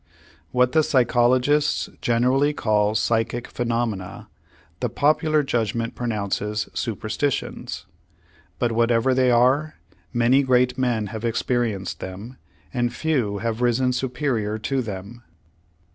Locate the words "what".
0.49-0.71